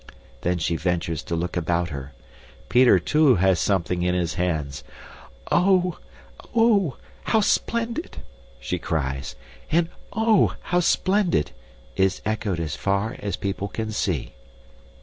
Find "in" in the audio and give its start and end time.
4.01-4.15